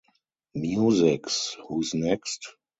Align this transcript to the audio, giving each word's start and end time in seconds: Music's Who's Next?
Music's 0.55 1.55
Who's 1.67 1.93
Next? 1.93 2.55